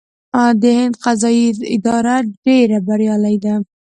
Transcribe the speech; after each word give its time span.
د 0.61 0.63
هند 0.77 0.95
فضايي 1.03 1.47
اداره 1.75 2.15
ډیره 2.45 2.77
بریالۍ 2.87 3.37
ده. 3.45 3.55